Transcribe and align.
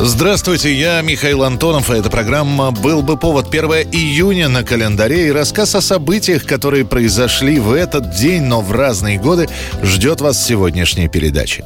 Здравствуйте, 0.00 0.72
я 0.72 1.00
Михаил 1.02 1.42
Антонов, 1.42 1.90
и 1.90 1.94
эта 1.94 2.08
программа 2.08 2.70
«Был 2.70 3.02
бы 3.02 3.16
повод» 3.16 3.48
1 3.48 3.64
июня 3.90 4.48
на 4.48 4.62
календаре 4.62 5.26
и 5.26 5.32
рассказ 5.32 5.74
о 5.74 5.80
событиях, 5.80 6.44
которые 6.44 6.84
произошли 6.84 7.58
в 7.58 7.72
этот 7.72 8.14
день, 8.14 8.44
но 8.44 8.60
в 8.60 8.70
разные 8.70 9.18
годы, 9.18 9.48
ждет 9.82 10.20
вас 10.20 10.40
сегодняшняя 10.46 11.08
передача. 11.08 11.64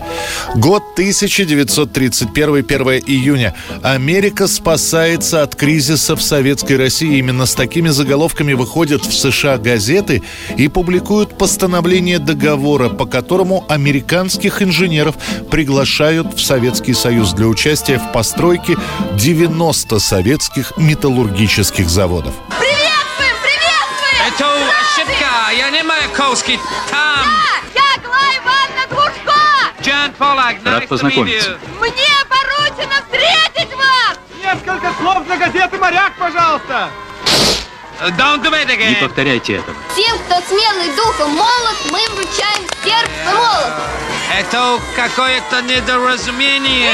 Год 0.55 0.83
1931, 0.95 2.57
1 2.57 2.83
июня. 3.07 3.55
Америка 3.83 4.47
спасается 4.47 5.43
от 5.43 5.55
кризиса 5.55 6.17
в 6.17 6.23
Советской 6.23 6.79
России. 6.79 7.19
Именно 7.19 7.45
с 7.45 7.53
такими 7.53 7.91
заголовками 7.91 8.55
выходят 8.55 9.05
в 9.05 9.13
США 9.13 9.59
газеты 9.59 10.23
и 10.57 10.69
публикуют 10.69 11.37
постановление 11.37 12.19
договора, 12.19 12.89
по 12.89 13.05
которому 13.05 13.67
американских 13.69 14.63
инженеров 14.63 15.17
приглашают 15.51 16.33
в 16.35 16.41
Советский 16.41 16.95
Союз 16.95 17.35
для 17.35 17.47
участия 17.47 17.99
в 17.99 18.11
постройке 18.23 18.77
90 19.15 19.99
советских 19.99 20.77
металлургических 20.77 21.91
заводов. 21.91 22.33
Приветствуем, 22.57 23.35
приветствуем! 23.43 24.29
Это 24.29 24.47
ошибка, 24.81 25.51
я 25.59 25.71
не 25.71 25.83
Маяковский, 25.83 26.61
там! 26.89 27.27
Да, 27.75 27.81
я 27.81 28.01
Глая 28.01 28.39
Ивановна 28.39 28.87
Глушко! 28.91 29.41
Джан 29.83 30.13
Полак, 30.13 30.55
Рад 30.65 30.87
познакомиться. 30.87 31.59
Мне 31.81 32.15
поручено 32.29 32.95
встретить 33.03 33.77
вас! 33.77 34.17
Несколько 34.41 34.93
слов 35.01 35.27
для 35.27 35.37
газеты 35.39 35.79
«Моряк», 35.79 36.13
пожалуйста. 36.17 36.91
Don't 38.17 38.41
do 38.45 38.53
it 38.53 38.69
Не 38.69 38.95
повторяйте 39.01 39.55
этого. 39.55 39.77
Тем, 39.97 40.17
кто 40.21 40.41
смелый 40.47 40.95
духом 40.95 41.31
молод, 41.33 41.77
мы 41.91 41.99
вручаем 42.15 42.63
серп 42.85 43.11
и 43.11 43.35
молот. 43.35 43.73
Это 44.39 44.79
какое-то 44.95 45.63
недоразумение. 45.63 46.93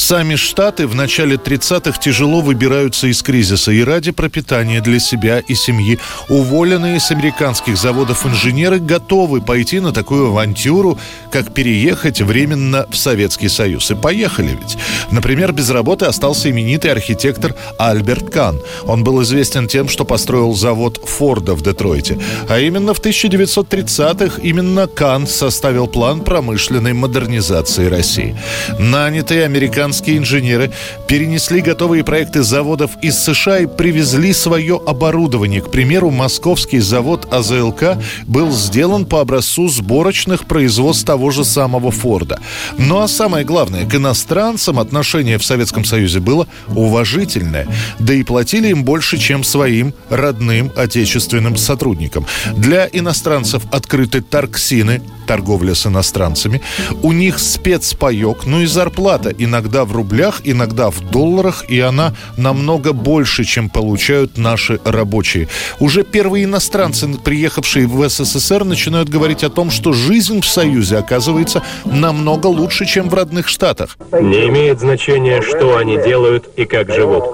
Сами 0.00 0.34
Штаты 0.34 0.86
в 0.86 0.94
начале 0.94 1.36
30-х 1.36 2.00
тяжело 2.00 2.40
выбираются 2.40 3.06
из 3.06 3.22
кризиса 3.22 3.70
и 3.70 3.84
ради 3.84 4.12
пропитания 4.12 4.80
для 4.80 4.98
себя 4.98 5.40
и 5.40 5.54
семьи 5.54 5.98
уволенные 6.30 6.98
с 6.98 7.10
американских 7.10 7.76
заводов 7.76 8.24
инженеры 8.24 8.78
готовы 8.78 9.42
пойти 9.42 9.78
на 9.78 9.92
такую 9.92 10.28
авантюру, 10.28 10.98
как 11.30 11.52
переехать 11.52 12.22
временно 12.22 12.86
в 12.90 12.96
Советский 12.96 13.50
Союз. 13.50 13.90
И 13.90 13.94
поехали 13.94 14.58
ведь. 14.58 14.78
Например, 15.10 15.52
без 15.52 15.68
работы 15.68 16.06
остался 16.06 16.48
именитый 16.48 16.90
архитектор 16.90 17.54
Альберт 17.78 18.30
Кан. 18.30 18.58
Он 18.84 19.04
был 19.04 19.22
известен 19.22 19.68
тем, 19.68 19.90
что 19.90 20.06
построил 20.06 20.54
завод 20.54 20.98
Форда 21.04 21.54
в 21.54 21.60
Детройте. 21.60 22.18
А 22.48 22.58
именно 22.58 22.94
в 22.94 23.02
1930-х 23.02 24.40
именно 24.42 24.86
Кан 24.86 25.26
составил 25.26 25.86
план 25.86 26.22
промышленной 26.22 26.94
модернизации 26.94 27.86
России. 27.86 28.34
Нанятые 28.78 29.44
американские 29.90 30.18
инженеры 30.18 30.70
перенесли 31.08 31.60
готовые 31.60 32.04
проекты 32.04 32.42
заводов 32.42 32.92
из 33.02 33.18
США 33.18 33.58
и 33.58 33.66
привезли 33.66 34.32
свое 34.32 34.80
оборудование. 34.86 35.60
К 35.60 35.70
примеру, 35.70 36.10
московский 36.10 36.78
завод 36.78 37.26
АЗЛК 37.32 37.98
был 38.26 38.52
сделан 38.52 39.04
по 39.04 39.20
образцу 39.20 39.68
сборочных 39.68 40.46
производств 40.46 41.04
того 41.04 41.32
же 41.32 41.44
самого 41.44 41.90
Форда. 41.90 42.38
Ну 42.78 43.00
а 43.00 43.08
самое 43.08 43.44
главное, 43.44 43.84
к 43.84 43.94
иностранцам 43.96 44.78
отношение 44.78 45.38
в 45.38 45.44
Советском 45.44 45.84
Союзе 45.84 46.20
было 46.20 46.46
уважительное. 46.68 47.66
Да 47.98 48.14
и 48.14 48.22
платили 48.22 48.68
им 48.68 48.84
больше, 48.84 49.18
чем 49.18 49.42
своим 49.42 49.92
родным 50.08 50.70
отечественным 50.76 51.56
сотрудникам. 51.56 52.26
Для 52.56 52.88
иностранцев 52.92 53.62
открыты 53.72 54.20
торксины, 54.20 55.02
торговля 55.26 55.74
с 55.74 55.86
иностранцами. 55.86 56.60
У 57.02 57.12
них 57.12 57.38
спецпаек, 57.38 58.46
ну 58.46 58.60
и 58.62 58.66
зарплата 58.66 59.32
иногда 59.36 59.84
в 59.84 59.92
рублях, 59.92 60.40
иногда 60.44 60.90
в 60.90 61.00
долларах, 61.00 61.64
и 61.68 61.80
она 61.80 62.14
намного 62.36 62.92
больше, 62.92 63.44
чем 63.44 63.68
получают 63.68 64.38
наши 64.38 64.80
рабочие. 64.84 65.48
Уже 65.78 66.02
первые 66.02 66.44
иностранцы, 66.44 67.08
приехавшие 67.08 67.86
в 67.86 68.08
СССР, 68.08 68.64
начинают 68.64 69.08
говорить 69.08 69.44
о 69.44 69.50
том, 69.50 69.70
что 69.70 69.92
жизнь 69.92 70.40
в 70.40 70.46
Союзе 70.46 70.98
оказывается 70.98 71.62
намного 71.84 72.46
лучше, 72.46 72.86
чем 72.86 73.08
в 73.08 73.14
родных 73.14 73.48
штатах. 73.48 73.96
Не 74.12 74.48
имеет 74.48 74.80
значения, 74.80 75.42
что 75.42 75.76
они 75.76 75.96
делают 75.96 76.48
и 76.56 76.64
как 76.64 76.92
живут. 76.92 77.24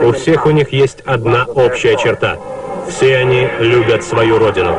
У 0.00 0.12
всех 0.12 0.46
у 0.46 0.50
них 0.50 0.72
есть 0.72 0.98
одна 1.04 1.44
общая 1.44 1.96
черта. 1.96 2.36
Все 2.88 3.16
они 3.16 3.48
любят 3.60 4.04
свою 4.04 4.38
родину. 4.38 4.76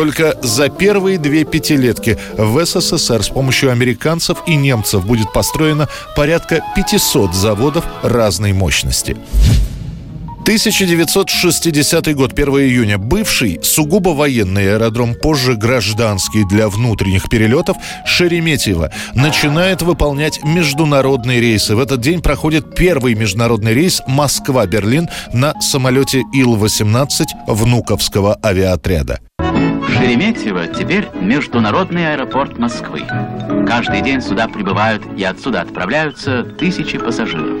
Только 0.00 0.34
за 0.40 0.70
первые 0.70 1.18
две 1.18 1.44
пятилетки 1.44 2.16
в 2.38 2.64
СССР 2.64 3.22
с 3.22 3.28
помощью 3.28 3.70
американцев 3.70 4.38
и 4.46 4.54
немцев 4.56 5.04
будет 5.04 5.30
построено 5.30 5.90
порядка 6.16 6.64
500 6.74 7.34
заводов 7.34 7.84
разной 8.02 8.54
мощности. 8.54 9.18
1960 10.40 12.14
год, 12.14 12.32
1 12.32 12.48
июня. 12.48 12.96
Бывший 12.96 13.60
сугубо 13.62 14.08
военный 14.08 14.72
аэродром, 14.72 15.14
позже 15.14 15.54
гражданский 15.54 16.46
для 16.48 16.70
внутренних 16.70 17.28
перелетов 17.28 17.76
Шереметьево 18.06 18.90
начинает 19.14 19.82
выполнять 19.82 20.42
международные 20.42 21.42
рейсы. 21.42 21.76
В 21.76 21.78
этот 21.78 22.00
день 22.00 22.22
проходит 22.22 22.74
первый 22.74 23.14
международный 23.14 23.74
рейс 23.74 24.00
Москва-Берлин 24.06 25.10
на 25.34 25.52
самолете 25.60 26.22
Ил-18 26.32 27.26
Внуковского 27.46 28.38
авиаотряда. 28.42 29.20
Шереметьево 29.96 30.66
теперь 30.66 31.08
международный 31.20 32.14
аэропорт 32.14 32.58
Москвы. 32.58 33.02
Каждый 33.66 34.00
день 34.02 34.20
сюда 34.20 34.48
прибывают 34.48 35.02
и 35.16 35.24
отсюда 35.24 35.60
отправляются 35.60 36.42
тысячи 36.42 36.98
пассажиров. 36.98 37.58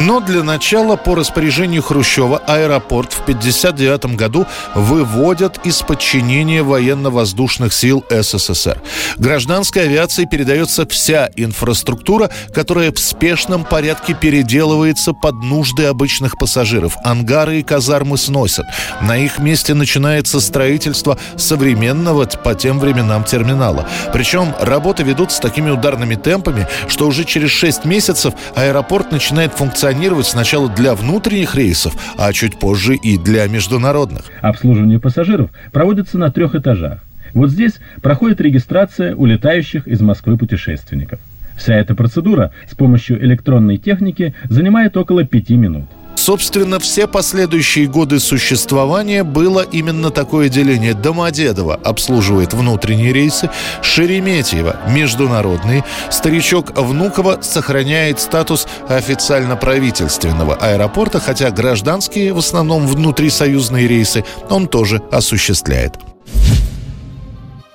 Но 0.00 0.20
для 0.20 0.44
начала 0.44 0.94
по 0.96 1.16
распоряжению 1.16 1.82
Хрущева 1.82 2.38
аэропорт 2.46 3.12
в 3.12 3.22
1959 3.22 4.16
году 4.16 4.46
выводят 4.74 5.66
из 5.66 5.82
подчинения 5.82 6.62
военно-воздушных 6.62 7.72
сил 7.72 8.04
СССР. 8.08 8.80
Гражданской 9.16 9.82
авиации 9.82 10.24
передается 10.24 10.86
вся 10.86 11.30
инфраструктура, 11.34 12.30
которая 12.54 12.92
в 12.92 12.98
спешном 12.98 13.64
порядке 13.64 14.14
переделывается 14.14 15.12
под 15.12 15.42
нужды 15.42 15.86
обычных 15.86 16.38
пассажиров. 16.38 16.96
Ангары 17.02 17.58
и 17.58 17.62
казармы 17.64 18.18
сносят. 18.18 18.66
На 19.00 19.16
их 19.16 19.38
месте 19.38 19.74
начинается 19.74 20.40
строительство 20.40 21.18
современного 21.36 22.26
по 22.26 22.54
тем 22.54 22.78
временам 22.78 23.24
терминала. 23.24 23.86
Причем 24.12 24.54
работы 24.60 25.02
ведут 25.02 25.32
с 25.32 25.40
такими 25.40 25.70
ударными 25.70 26.14
темпами, 26.14 26.66
что 26.88 27.06
уже 27.06 27.24
через 27.24 27.50
6 27.50 27.84
месяцев 27.84 28.34
аэропорт 28.54 29.10
начинает 29.10 29.54
функционировать 29.54 29.87
сначала 30.26 30.68
для 30.68 30.94
внутренних 30.94 31.54
рейсов, 31.54 31.94
а 32.16 32.32
чуть 32.32 32.58
позже 32.58 32.94
и 32.94 33.18
для 33.18 33.46
международных. 33.46 34.24
Обслуживание 34.40 35.00
пассажиров 35.00 35.50
проводится 35.72 36.18
на 36.18 36.30
трех 36.30 36.54
этажах. 36.54 37.00
Вот 37.34 37.50
здесь 37.50 37.78
проходит 38.02 38.40
регистрация 38.40 39.14
улетающих 39.14 39.86
из 39.86 40.00
Москвы 40.00 40.38
путешественников. 40.38 41.20
Вся 41.56 41.74
эта 41.74 41.94
процедура 41.94 42.52
с 42.70 42.74
помощью 42.74 43.22
электронной 43.22 43.78
техники 43.78 44.34
занимает 44.48 44.96
около 44.96 45.24
пяти 45.24 45.56
минут. 45.56 45.86
Собственно, 46.18 46.80
все 46.80 47.06
последующие 47.06 47.86
годы 47.86 48.18
существования 48.18 49.22
было 49.22 49.62
именно 49.62 50.10
такое 50.10 50.48
деление. 50.48 50.92
Домодедово 50.92 51.76
обслуживает 51.76 52.52
внутренние 52.54 53.12
рейсы, 53.12 53.48
Шереметьево– 53.82 54.80
международные, 54.88 55.84
старичок 56.10 56.76
Внуково 56.76 57.38
сохраняет 57.40 58.18
статус 58.18 58.66
официально 58.88 59.54
правительственного 59.54 60.56
аэропорта, 60.56 61.20
хотя 61.20 61.52
гражданские, 61.52 62.32
в 62.32 62.38
основном 62.38 62.88
внутрисоюзные 62.88 63.86
рейсы, 63.86 64.24
он 64.50 64.66
тоже 64.66 65.00
осуществляет. 65.12 65.94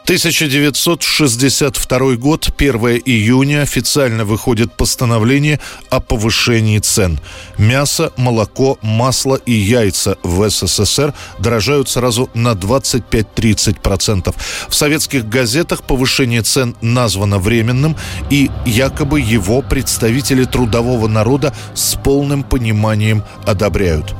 1962 0.03 2.15
год, 2.17 2.53
1 2.57 2.75
июня, 3.05 3.61
официально 3.61 4.25
выходит 4.25 4.73
постановление 4.73 5.61
о 5.89 6.01
повышении 6.01 6.79
цен. 6.79 7.21
Мясо, 7.57 8.11
молоко, 8.17 8.77
масло 8.81 9.39
и 9.45 9.53
яйца 9.53 10.17
в 10.21 10.49
СССР 10.49 11.13
дорожают 11.39 11.87
сразу 11.87 12.29
на 12.33 12.51
25-30%. 12.51 14.35
В 14.67 14.75
советских 14.75 15.29
газетах 15.29 15.83
повышение 15.83 16.41
цен 16.41 16.75
названо 16.81 17.39
временным, 17.39 17.95
и 18.29 18.51
якобы 18.65 19.21
его 19.21 19.61
представители 19.61 20.43
трудового 20.43 21.07
народа 21.07 21.55
с 21.75 21.95
полным 21.95 22.43
пониманием 22.43 23.23
одобряют. 23.45 24.13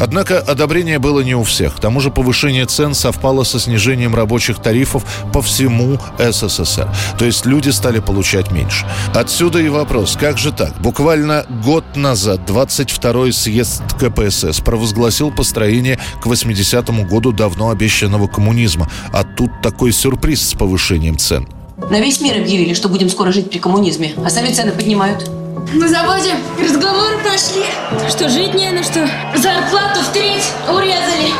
Однако 0.00 0.40
одобрение 0.40 0.98
было 0.98 1.20
не 1.20 1.34
у 1.34 1.44
всех. 1.44 1.76
К 1.76 1.80
тому 1.80 2.00
же 2.00 2.10
повышение 2.10 2.66
цен 2.66 2.94
совпало 2.94 3.44
со 3.44 3.60
снижением 3.60 4.14
рабочих 4.14 4.58
тарифов 4.58 5.04
по 5.32 5.42
всему 5.42 5.98
СССР. 6.18 6.88
То 7.18 7.26
есть 7.26 7.44
люди 7.46 7.68
стали 7.68 8.00
получать 8.00 8.50
меньше. 8.50 8.86
Отсюда 9.14 9.60
и 9.60 9.68
вопрос, 9.68 10.16
как 10.18 10.38
же 10.38 10.52
так? 10.52 10.80
Буквально 10.80 11.44
год 11.64 11.84
назад 11.96 12.40
22-й 12.48 13.32
съезд 13.32 13.82
КПСС 14.00 14.60
провозгласил 14.60 15.30
построение 15.30 15.98
к 16.22 16.26
80-му 16.26 17.04
году 17.04 17.32
давно 17.32 17.70
обещанного 17.70 18.26
коммунизма. 18.26 18.88
А 19.12 19.22
тут 19.22 19.50
такой 19.62 19.92
сюрприз 19.92 20.48
с 20.48 20.54
повышением 20.54 21.18
цен. 21.18 21.46
На 21.90 22.00
весь 22.00 22.20
мир 22.20 22.40
объявили, 22.40 22.74
что 22.74 22.88
будем 22.88 23.08
скоро 23.08 23.32
жить 23.32 23.50
при 23.50 23.58
коммунизме, 23.58 24.14
а 24.24 24.30
сами 24.30 24.52
цены 24.52 24.72
поднимают. 24.72 25.30
На 25.74 25.88
заводе 25.88 26.34
разговоры 26.58 27.18
пошли, 27.18 27.64
что 28.08 28.28
жить 28.28 28.54
не 28.54 28.70
на 28.70 28.82
что. 28.82 29.06
Зарплату 29.36 30.00
в 30.00 30.12
треть 30.12 30.50
урезали. 30.68 31.32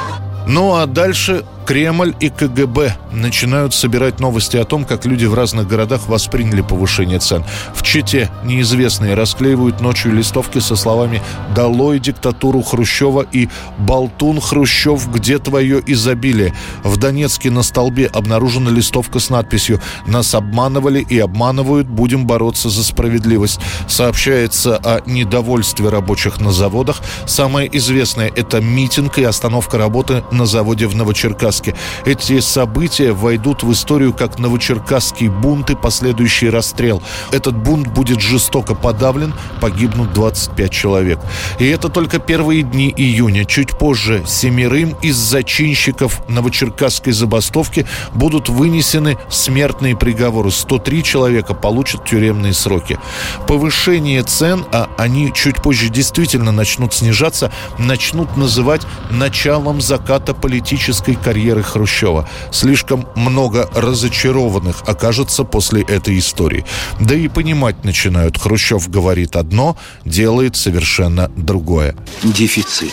Ну 0.46 0.74
а 0.74 0.86
дальше 0.86 1.44
Кремль 1.70 2.16
и 2.18 2.30
КГБ 2.30 2.96
начинают 3.12 3.74
собирать 3.74 4.18
новости 4.18 4.56
о 4.56 4.64
том, 4.64 4.84
как 4.84 5.06
люди 5.06 5.26
в 5.26 5.34
разных 5.34 5.68
городах 5.68 6.08
восприняли 6.08 6.62
повышение 6.62 7.20
цен. 7.20 7.44
В 7.72 7.84
Чите 7.84 8.28
неизвестные 8.42 9.14
расклеивают 9.14 9.80
ночью 9.80 10.12
листовки 10.12 10.58
со 10.58 10.74
словами 10.74 11.22
«Долой 11.54 12.00
диктатуру 12.00 12.62
Хрущева» 12.62 13.24
и 13.30 13.48
«Болтун 13.78 14.40
Хрущев, 14.40 15.08
где 15.12 15.38
твое 15.38 15.80
изобилие?». 15.86 16.52
В 16.82 16.96
Донецке 16.96 17.52
на 17.52 17.62
столбе 17.62 18.06
обнаружена 18.06 18.68
листовка 18.72 19.20
с 19.20 19.30
надписью 19.30 19.80
«Нас 20.08 20.34
обманывали 20.34 21.06
и 21.08 21.20
обманывают, 21.20 21.86
будем 21.86 22.26
бороться 22.26 22.68
за 22.68 22.82
справедливость». 22.82 23.60
Сообщается 23.86 24.76
о 24.78 25.02
недовольстве 25.06 25.88
рабочих 25.88 26.40
на 26.40 26.50
заводах. 26.50 27.00
Самое 27.26 27.70
известное– 27.76 28.28
это 28.34 28.60
митинг 28.60 29.18
и 29.18 29.22
остановка 29.22 29.78
работы 29.78 30.24
на 30.32 30.46
заводе 30.46 30.88
в 30.88 30.96
Новочеркасске 30.96 31.59
Новочеркасске. 31.60 31.74
Эти 32.04 32.40
события 32.40 33.12
войдут 33.12 33.62
в 33.62 33.72
историю 33.72 34.12
как 34.12 34.38
новочеркасский 34.38 35.28
бунт 35.28 35.70
и 35.70 35.76
последующий 35.76 36.50
расстрел. 36.50 37.02
Этот 37.32 37.56
бунт 37.56 37.88
будет 37.88 38.20
жестоко 38.20 38.74
подавлен, 38.74 39.34
погибнут 39.60 40.12
25 40.12 40.70
человек. 40.70 41.20
И 41.58 41.66
это 41.66 41.88
только 41.88 42.18
первые 42.18 42.62
дни 42.62 42.92
июня. 42.96 43.44
Чуть 43.44 43.78
позже 43.78 44.22
семерым 44.26 44.96
из 45.02 45.16
зачинщиков 45.16 46.22
новочеркасской 46.28 47.12
забастовки 47.12 47.86
будут 48.14 48.48
вынесены 48.48 49.18
смертные 49.28 49.96
приговоры. 49.96 50.50
103 50.50 51.02
человека 51.02 51.54
получат 51.54 52.04
тюремные 52.04 52.54
сроки. 52.54 52.98
Повышение 53.46 54.22
цен, 54.22 54.64
а 54.72 54.88
они 54.96 55.32
чуть 55.34 55.62
позже 55.62 55.88
действительно 55.88 56.52
начнут 56.52 56.94
снижаться, 56.94 57.52
начнут 57.78 58.36
называть 58.36 58.82
началом 59.10 59.80
заката 59.80 60.34
политической 60.34 61.14
карьеры 61.14 61.49
карьеры 61.50 61.62
Хрущева. 61.62 62.28
Слишком 62.52 63.08
много 63.16 63.68
разочарованных 63.74 64.82
окажется 64.86 65.42
после 65.44 65.82
этой 65.82 66.18
истории. 66.18 66.64
Да 67.00 67.14
и 67.14 67.28
понимать 67.28 67.84
начинают. 67.84 68.38
Хрущев 68.38 68.88
говорит 68.88 69.34
одно, 69.36 69.76
делает 70.04 70.56
совершенно 70.56 71.28
другое. 71.36 71.96
Дефицит. 72.22 72.92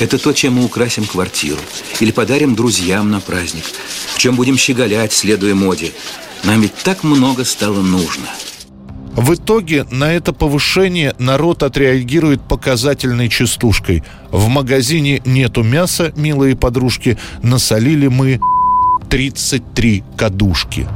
Это 0.00 0.18
то, 0.18 0.32
чем 0.32 0.54
мы 0.54 0.64
украсим 0.64 1.04
квартиру. 1.04 1.60
Или 2.00 2.10
подарим 2.10 2.54
друзьям 2.54 3.10
на 3.10 3.20
праздник. 3.20 3.64
В 4.14 4.18
чем 4.18 4.34
будем 4.34 4.56
щеголять, 4.56 5.12
следуя 5.12 5.54
моде. 5.54 5.92
Нам 6.44 6.62
ведь 6.62 6.74
так 6.84 7.04
много 7.04 7.44
стало 7.44 7.82
нужно. 7.82 8.28
В 9.16 9.34
итоге 9.34 9.84
на 9.90 10.12
это 10.12 10.32
повышение 10.32 11.14
народ 11.18 11.62
отреагирует 11.62 12.42
показательной 12.42 13.28
частушкой. 13.28 14.02
В 14.30 14.48
магазине 14.48 15.22
нету 15.24 15.62
мяса, 15.62 16.12
милые 16.16 16.56
подружки, 16.56 17.16
насолили 17.42 18.08
мы 18.08 18.40
33 19.08 20.02
кадушки. 20.16 20.88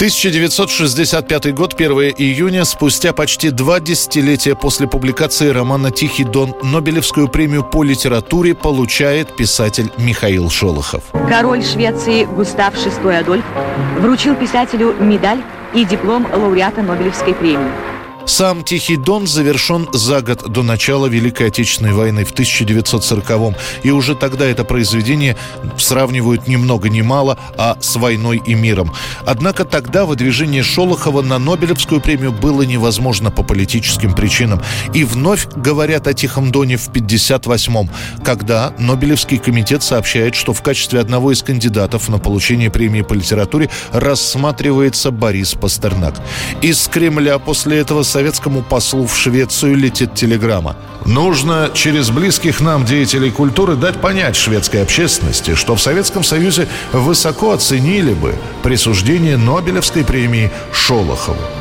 1965 0.00 1.52
год, 1.52 1.74
1 1.74 1.90
июня, 2.16 2.64
спустя 2.64 3.12
почти 3.12 3.50
два 3.50 3.80
десятилетия 3.80 4.54
после 4.54 4.88
публикации 4.88 5.50
романа 5.50 5.90
«Тихий 5.90 6.24
дон» 6.24 6.54
Нобелевскую 6.62 7.28
премию 7.28 7.64
по 7.64 7.82
литературе 7.84 8.54
получает 8.54 9.36
писатель 9.36 9.92
Михаил 9.98 10.48
Шолохов. 10.48 11.02
Король 11.28 11.62
Швеции 11.62 12.24
Густав 12.24 12.76
VI 12.76 13.18
Адольф 13.18 13.44
вручил 13.98 14.34
писателю 14.36 14.94
медаль 14.98 15.42
и 15.74 15.84
диплом 15.84 16.26
лауреата 16.32 16.80
Нобелевской 16.80 17.34
премии. 17.34 17.99
Сам 18.26 18.64
«Тихий 18.64 18.96
дон» 18.96 19.26
завершен 19.26 19.88
за 19.92 20.20
год 20.20 20.50
до 20.50 20.62
начала 20.62 21.06
Великой 21.06 21.48
Отечественной 21.48 21.92
войны 21.92 22.24
в 22.24 22.32
1940-м. 22.32 23.56
И 23.82 23.90
уже 23.90 24.14
тогда 24.14 24.46
это 24.46 24.64
произведение 24.64 25.36
сравнивают 25.76 26.46
ни 26.46 26.56
много 26.56 26.88
ни 26.88 27.00
мало, 27.00 27.38
а 27.56 27.76
с 27.80 27.96
«Войной 27.96 28.40
и 28.44 28.54
миром». 28.54 28.92
Однако 29.26 29.64
тогда 29.64 30.04
выдвижение 30.04 30.62
Шолохова 30.62 31.22
на 31.22 31.38
Нобелевскую 31.38 32.00
премию 32.00 32.32
было 32.32 32.62
невозможно 32.62 33.30
по 33.30 33.42
политическим 33.42 34.14
причинам. 34.14 34.62
И 34.94 35.04
вновь 35.04 35.46
говорят 35.56 36.06
о 36.06 36.14
«Тихом 36.14 36.52
доне» 36.52 36.76
в 36.76 36.88
58-м, 36.88 37.90
когда 38.24 38.72
Нобелевский 38.78 39.38
комитет 39.38 39.82
сообщает, 39.82 40.34
что 40.34 40.52
в 40.52 40.62
качестве 40.62 41.00
одного 41.00 41.32
из 41.32 41.42
кандидатов 41.42 42.08
на 42.08 42.18
получение 42.18 42.70
премии 42.70 43.02
по 43.02 43.14
литературе 43.14 43.70
рассматривается 43.92 45.10
Борис 45.10 45.54
Пастернак. 45.54 46.14
Из 46.62 46.88
Кремля 46.88 47.38
после 47.38 47.78
этого 47.78 48.02
советскому 48.20 48.60
послу 48.60 49.06
в 49.06 49.16
Швецию 49.16 49.76
летит 49.76 50.14
телеграмма. 50.14 50.76
Нужно 51.06 51.70
через 51.72 52.10
близких 52.10 52.60
нам 52.60 52.84
деятелей 52.84 53.30
культуры 53.30 53.76
дать 53.76 53.98
понять 53.98 54.36
шведской 54.36 54.82
общественности, 54.82 55.54
что 55.54 55.74
в 55.74 55.80
Советском 55.80 56.22
Союзе 56.22 56.68
высоко 56.92 57.52
оценили 57.52 58.12
бы 58.12 58.34
присуждение 58.62 59.38
Нобелевской 59.38 60.04
премии 60.04 60.50
Шолохову. 60.70 61.59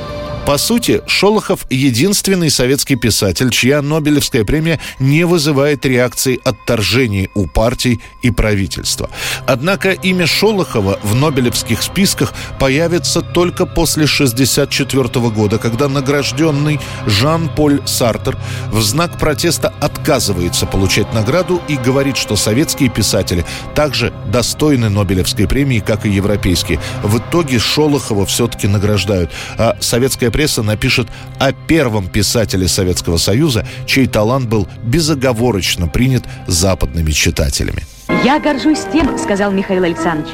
По 0.49 0.57
сути, 0.57 1.03
Шолохов— 1.05 1.67
единственный 1.69 2.49
советский 2.49 2.95
писатель, 2.95 3.51
чья 3.51 3.83
Нобелевская 3.83 4.43
премия 4.43 4.79
не 4.97 5.23
вызывает 5.23 5.85
реакции 5.85 6.39
отторжений 6.43 7.29
у 7.35 7.45
партий 7.45 8.01
и 8.23 8.31
правительства. 8.31 9.11
Однако 9.45 9.91
имя 9.91 10.25
Шолохова 10.25 10.97
в 11.03 11.13
Нобелевских 11.13 11.83
списках 11.83 12.33
появится 12.59 13.21
только 13.21 13.67
после 13.67 14.05
1964 14.05 15.29
года, 15.29 15.59
когда 15.59 15.87
награжденный 15.87 16.79
Жан-Поль 17.05 17.83
Сартер 17.85 18.35
в 18.71 18.81
знак 18.81 19.19
протеста 19.19 19.71
отказывается 19.79 20.65
получать 20.65 21.13
награду 21.13 21.61
и 21.67 21.75
говорит, 21.75 22.17
что 22.17 22.35
советские 22.35 22.89
писатели 22.89 23.45
также 23.75 24.11
достойны 24.25 24.89
Нобелевской 24.89 25.47
премии, 25.47 25.77
как 25.77 26.07
и 26.07 26.09
европейские. 26.09 26.79
В 27.03 27.19
итоге 27.19 27.59
Шолохова 27.59 28.25
все-таки 28.25 28.67
награждают, 28.67 29.29
а 29.55 29.77
советская 29.79 30.31
пресса 30.39 30.63
напишет 30.63 31.09
о 31.37 31.51
первом 31.51 32.07
писателе 32.07 32.69
Советского 32.69 33.17
Союза, 33.17 33.65
чей 33.85 34.07
талант 34.07 34.47
был 34.47 34.69
безоговорочно 34.85 35.89
принят 35.89 36.23
западными 36.47 37.11
читателями. 37.11 37.83
Я 38.23 38.39
горжусь 38.39 38.79
тем, 38.93 39.17
сказал 39.17 39.51
Михаил 39.51 39.83
Александрович, 39.83 40.29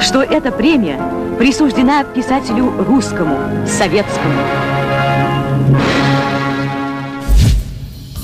что 0.00 0.22
эта 0.22 0.50
премия 0.50 0.98
присуждена 1.38 2.04
писателю 2.04 2.72
русскому, 2.88 3.38
советскому. 3.66 4.40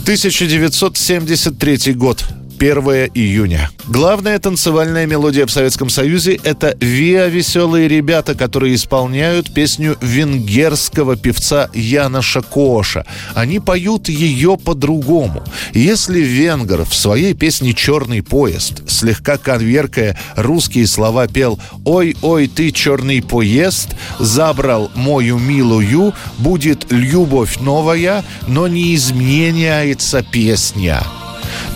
1973 0.04 1.92
год. 1.92 2.24
1 2.58 3.10
июня. 3.14 3.70
Главная 3.86 4.38
танцевальная 4.38 5.06
мелодия 5.06 5.46
в 5.46 5.50
Советском 5.50 5.90
Союзе– 5.90 6.40
это 6.44 6.76
«Виа 6.80 7.28
веселые 7.28 7.86
ребята», 7.88 8.34
которые 8.34 8.74
исполняют 8.74 9.52
песню 9.52 9.96
венгерского 10.00 11.16
певца 11.16 11.68
Яна 11.74 12.22
Шакоша. 12.22 13.04
Они 13.34 13.60
поют 13.60 14.08
ее 14.08 14.56
по-другому. 14.56 15.44
Если 15.72 16.20
венгер 16.20 16.84
в 16.84 16.94
своей 16.94 17.34
песне 17.34 17.74
«Черный 17.74 18.22
поезд», 18.22 18.88
слегка 18.88 19.36
конверкая 19.36 20.18
русские 20.34 20.86
слова, 20.86 21.28
пел 21.28 21.60
«Ой-ой, 21.84 22.48
ты 22.48 22.70
черный 22.70 23.22
поезд, 23.22 23.94
забрал 24.18 24.90
мою 24.94 25.38
милую, 25.38 26.14
будет 26.38 26.86
любовь 26.90 27.58
новая, 27.60 28.24
но 28.46 28.66
не 28.66 28.94
изменяется 28.94 30.22
песня» 30.22 31.02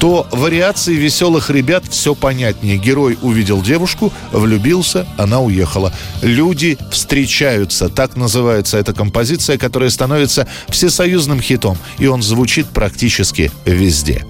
то 0.01 0.27
вариации 0.33 0.95
веселых 0.95 1.51
ребят 1.51 1.85
все 1.89 2.15
понятнее. 2.15 2.79
Герой 2.79 3.19
увидел 3.21 3.61
девушку, 3.61 4.13
влюбился, 4.33 5.07
она 5.19 5.41
уехала. 5.41 5.93
Люди 6.23 6.79
встречаются. 6.91 7.91
Так 7.91 8.17
называется 8.17 8.79
эта 8.79 8.95
композиция, 8.95 9.59
которая 9.59 9.91
становится 9.91 10.49
всесоюзным 10.69 11.43
хитом. 11.43 11.77
И 11.99 12.07
он 12.07 12.23
звучит 12.23 12.67
практически 12.69 13.53
везде. 13.67 14.25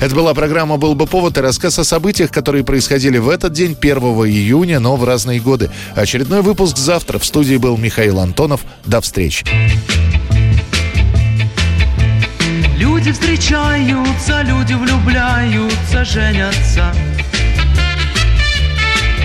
Это 0.00 0.14
была 0.14 0.34
программа 0.34 0.76
«Был 0.76 0.94
бы 0.94 1.06
повод» 1.06 1.38
и 1.38 1.40
рассказ 1.40 1.78
о 1.78 1.84
событиях, 1.84 2.30
которые 2.30 2.64
происходили 2.64 3.16
в 3.18 3.28
этот 3.28 3.52
день, 3.52 3.76
1 3.80 3.98
июня, 3.98 4.80
но 4.80 4.96
в 4.96 5.04
разные 5.04 5.40
годы. 5.40 5.70
Очередной 5.94 6.42
выпуск 6.42 6.76
завтра. 6.76 7.18
В 7.18 7.24
студии 7.24 7.56
был 7.56 7.78
Михаил 7.78 8.18
Антонов. 8.18 8.60
До 8.84 9.00
встречи. 9.00 9.46
Люди 13.00 13.12
встречаются, 13.12 14.42
люди 14.42 14.74
влюбляются, 14.74 16.04
женятся. 16.04 16.92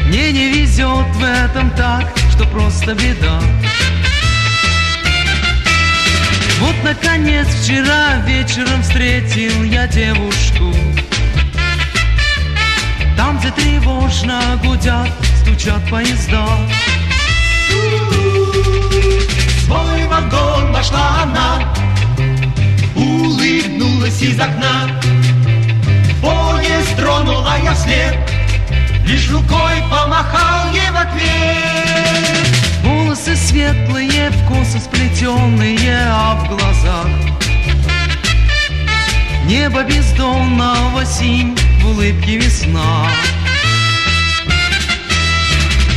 Мне 0.05 0.32
не 0.32 0.50
везет 0.50 1.05
в 1.13 1.22
этом 1.22 1.70
так, 1.72 2.05
что 2.32 2.46
просто 2.48 2.96
беда. 2.96 3.41
Вот, 6.62 6.75
наконец, 6.86 7.48
вчера 7.48 8.15
вечером 8.25 8.82
встретил 8.82 9.63
я 9.63 9.88
девушку. 9.88 10.74
Там, 13.17 13.38
где 13.39 13.51
тревожно 13.51 14.58
гудят, 14.63 15.10
стучат 15.41 15.86
поезда. 15.89 16.48
Свой 19.65 20.05
лишь 29.06 29.30
рукой 29.30 29.84
помахал 29.90 30.72
ей 30.74 30.90
в 30.92 30.98
ответ. 30.98 32.46
Волосы 32.84 33.36
светлые, 33.36 34.30
в 34.30 34.48
косы 34.48 34.80
сплетенные, 34.80 35.98
а 36.10 36.36
в 36.36 36.48
глазах 36.50 37.08
Небо 39.46 39.84
бездонного 39.84 41.06
синь, 41.06 41.56
в 41.80 41.90
улыбке 41.90 42.38
весна. 42.38 43.08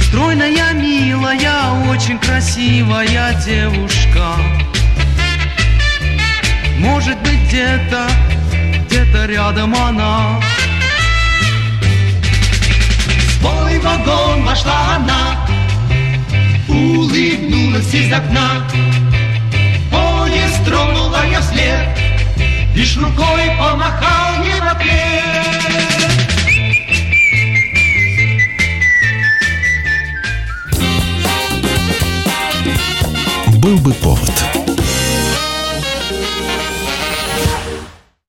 Стройная, 0.03 0.75
милая, 0.75 1.73
очень 1.89 2.19
красивая 2.19 3.33
девушка. 3.47 4.35
Может 6.79 7.19
быть 7.23 7.41
где-то, 7.49 8.07
где-то 8.87 9.25
рядом 9.25 9.75
она 9.75 10.41
свой 13.41 13.79
вагон 13.79 14.45
вошла 14.45 14.97
она 14.97 15.49
улыбнулась 16.69 17.95
из 17.95 18.13
окна. 18.13 18.67
Поезд 19.91 20.65
тронула 20.65 21.27
я 21.31 21.41
вслед, 21.41 21.89
лишь 22.75 22.97
рукой 22.97 23.51
помахал 23.59 24.45
не 24.45 24.61
в 24.61 24.67
ответ. 24.67 25.09
Был 33.57 33.79
бы 33.79 33.93
повод. 33.95 34.48